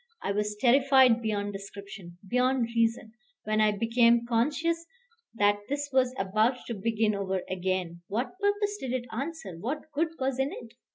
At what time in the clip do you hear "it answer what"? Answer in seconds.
8.93-9.91